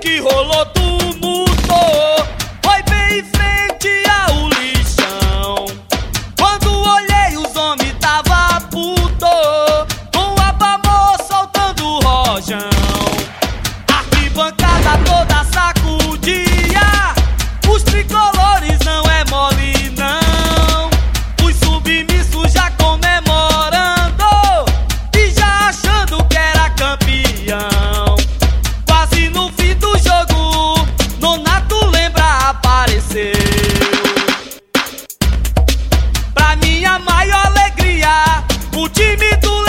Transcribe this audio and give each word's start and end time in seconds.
que 0.00 0.18
rolou 0.20 0.66
tudo. 0.66 0.81
O 38.82 38.88
time 38.88 39.36
do 39.40 39.61